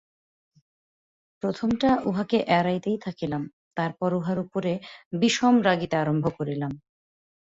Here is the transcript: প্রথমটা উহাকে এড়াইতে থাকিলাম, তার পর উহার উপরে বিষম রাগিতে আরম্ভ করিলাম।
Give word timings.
প্রথমটা 1.43 1.89
উহাকে 2.05 2.37
এড়াইতে 2.49 2.91
থাকিলাম, 2.97 3.43
তার 3.75 3.91
পর 3.93 4.13
উহার 4.13 4.37
উপরে 4.39 4.71
বিষম 5.13 5.55
রাগিতে 5.61 5.95
আরম্ভ 5.97 6.25
করিলাম। 6.37 6.71